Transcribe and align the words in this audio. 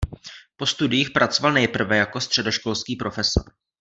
Po 0.57 0.65
studiích 0.65 1.11
pracoval 1.11 1.51
nejprve 1.53 1.97
jako 1.97 2.21
středoškolský 2.21 2.95
profesor. 2.95 3.43